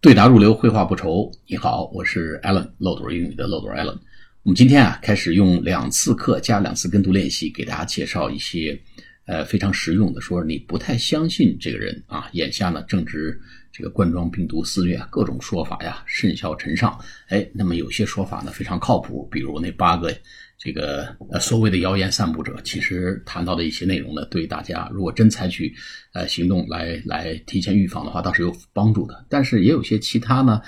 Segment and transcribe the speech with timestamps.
[0.00, 1.28] 对答如流，绘画不愁。
[1.48, 3.98] 你好，我是 Alan，漏斗英语的漏斗 Alan。
[4.44, 8.80] 我们今天啊，开始用两次课加两次跟读练习，给大家介绍一些
[9.26, 12.30] 呃非常实用的，说你不太相信这个人啊。
[12.34, 13.40] 眼下呢，正值
[13.78, 16.98] 这个冠状病毒肆虐，各种说法呀甚嚣尘上。
[17.28, 20.12] 哎，那么有些说法呢非常靠谱，比如那八个。
[20.60, 25.72] 这个呃所谓的谣言散布者，其实谈到的一些内容呢，对大家如果真采取
[26.12, 29.24] 呃行动来来提前预防的话，倒是有帮助的。
[29.28, 30.60] 但是也有些其他呢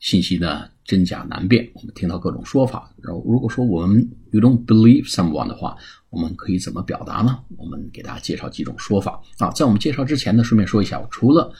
[0.00, 2.94] 信息呢真假难辨，我们听到各种说法。
[3.02, 5.74] 然后如果说我们 you don't believe someone 的话，
[6.10, 7.38] 我们可以怎么表达呢？
[7.56, 9.50] 我们给大家介绍几种说法啊。
[9.52, 11.50] 在我们介绍之前呢，顺便说一下，除了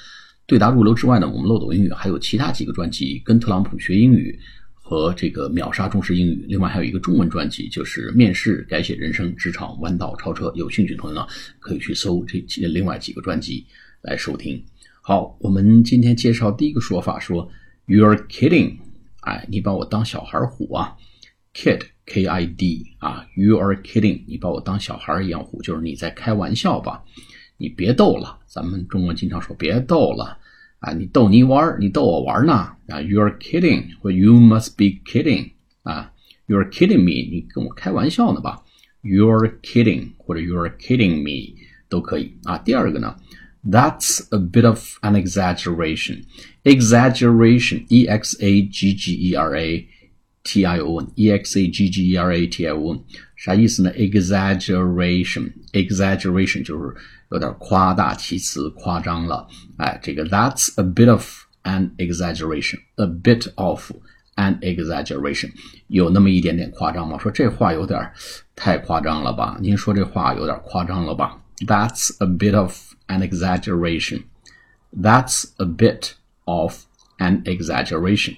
[0.48, 4.36] 对答如流之外呢，我们漏斗英语还有其他几个专辑，跟特朗普学英语。
[4.90, 10.50] 和这个秒杀中式英语，另外还有一个中文专辑，就是面试改写人生，职场弯道超车。
[10.54, 11.26] 有兴趣的朋友呢，
[11.60, 12.38] 可以去搜这
[12.68, 13.66] 另外几个专辑
[14.00, 14.64] 来收听。
[15.02, 17.46] 好，我们今天介绍第一个说法，说
[17.86, 18.78] You're kidding，
[19.20, 20.96] 哎，你把我当小孩儿唬啊
[21.52, 27.04] ，kid k i d 啊，You are kidding，你把我当小孩一样唬，就是你在开玩笑吧？
[27.58, 30.38] 你别逗了，咱们中文经常说别逗了。
[30.78, 32.52] 啊，你逗你玩儿你逗我玩儿呢？
[32.54, 35.50] 啊，You're kidding，或 You must be kidding，
[35.82, 36.12] 啊
[36.46, 38.62] ，You're kidding me，你跟我开玩笑呢吧
[39.02, 41.56] ？You're kidding，或者 You're kidding me
[41.88, 42.58] 都可以啊。
[42.58, 43.16] 第二个呢
[43.64, 49.88] ，That's a bit of an exaggeration，exaggeration，e x a g g e r a
[50.43, 52.99] t i o n，e x a g g e r a t i o n，
[53.35, 53.91] 啥意思呢？
[53.93, 56.95] exaggeration，exaggeration 就是。
[57.31, 59.47] 有点夸大其词，夸张了。
[59.77, 61.27] 哎，这个 That's a bit of
[61.63, 63.91] an exaggeration，a bit of
[64.35, 65.51] an exaggeration，
[65.87, 67.17] 有那么一点点夸张吗？
[67.17, 68.11] 说这话有点
[68.55, 69.57] 太夸张了吧？
[69.59, 71.41] 您说这话有点夸张了吧？
[71.65, 76.11] That's a bit of an exaggeration。That's a bit
[76.43, 76.83] of
[77.17, 78.35] an exaggeration。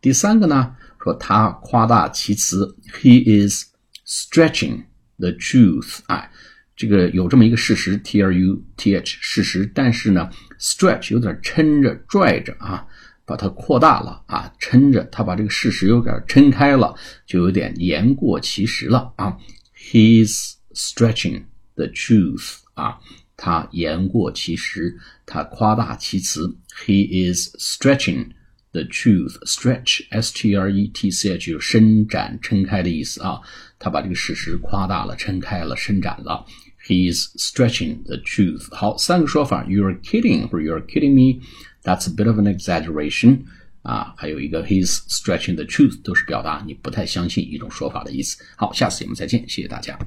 [0.00, 3.65] 第三个呢， 说他夸大其词，He is
[4.05, 4.83] stretching
[5.19, 5.99] the truth。
[6.07, 6.29] 哎。
[6.77, 10.29] 这个有这么一个事实，t r u t h 事实，但是呢
[10.59, 12.85] ，stretch 有点撑着、拽着啊，
[13.23, 16.93] 把它扩大了啊，撑着，他把这个事实有点撑开了，
[17.25, 19.37] 就有点言过其实了啊。
[19.73, 21.43] He is stretching
[21.75, 22.99] the truth 啊，
[23.37, 26.57] 他言过其实，他夸大其词。
[26.85, 28.31] He is stretching
[28.75, 29.39] the truth.
[29.45, 33.39] Stretch, s t r e t c h 就伸展、撑开的意思啊。
[33.79, 36.45] 他把这个事实夸大了、撑开了、伸展了。
[36.87, 38.67] He's stretching the truth.
[38.75, 41.41] 好，三个说法，You're kidding 或者 You're kidding me.
[41.83, 43.45] That's a bit of an exaggeration.
[43.81, 48.43] 啊，还有一个 He's stretching the truth，都是表达你不太相信一种说法的意思。
[48.55, 49.97] 好，下次节目再见，谢谢大家。